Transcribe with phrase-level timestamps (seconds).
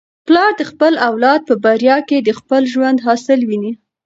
[0.27, 3.71] پلار د خپل اولاد په بریا کي د خپل ژوند حاصل ویني.